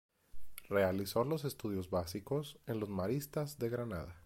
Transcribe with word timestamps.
Realizó 0.67 1.23
los 1.25 1.45
estudios 1.45 1.91
básicos 1.91 2.57
en 2.65 2.79
los 2.79 2.89
Maristas 2.89 3.59
de 3.59 3.69
Granada. 3.69 4.17